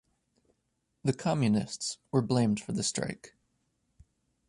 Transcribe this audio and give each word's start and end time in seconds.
The 1.03 1.13
Communists 1.13 1.99
were 2.11 2.23
blamed 2.23 2.59
for 2.59 2.71
the 2.71 2.81
strike. 2.81 3.35